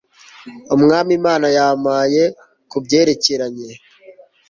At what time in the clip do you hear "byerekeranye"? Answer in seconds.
2.83-3.69